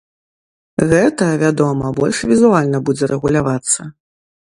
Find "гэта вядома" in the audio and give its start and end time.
0.93-1.93